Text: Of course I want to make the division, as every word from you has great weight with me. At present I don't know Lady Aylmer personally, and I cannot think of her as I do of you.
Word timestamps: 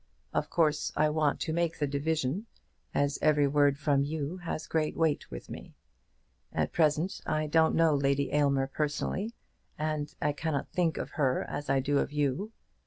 Of 0.33 0.49
course 0.49 0.91
I 0.95 1.09
want 1.09 1.39
to 1.41 1.53
make 1.53 1.77
the 1.77 1.85
division, 1.85 2.47
as 2.91 3.19
every 3.21 3.47
word 3.47 3.77
from 3.77 4.01
you 4.03 4.37
has 4.37 4.65
great 4.65 4.97
weight 4.97 5.29
with 5.29 5.47
me. 5.47 5.75
At 6.51 6.73
present 6.73 7.21
I 7.27 7.45
don't 7.45 7.75
know 7.75 7.93
Lady 7.93 8.33
Aylmer 8.33 8.65
personally, 8.65 9.35
and 9.77 10.11
I 10.19 10.31
cannot 10.31 10.71
think 10.73 10.97
of 10.97 11.11
her 11.11 11.43
as 11.47 11.69
I 11.69 11.81
do 11.81 11.99
of 11.99 12.11
you. 12.11 12.51